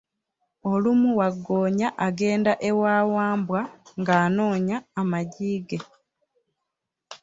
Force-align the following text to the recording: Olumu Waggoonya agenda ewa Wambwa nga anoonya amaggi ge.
Olumu 0.71 1.09
Waggoonya 1.19 1.87
agenda 2.07 2.51
ewa 2.69 2.93
Wambwa 3.13 3.61
nga 3.99 4.13
anoonya 4.25 4.77
amaggi 4.99 5.51
ge. 5.67 5.79